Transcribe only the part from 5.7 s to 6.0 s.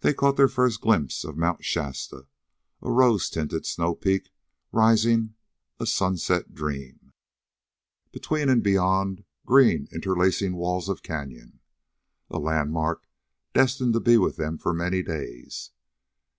a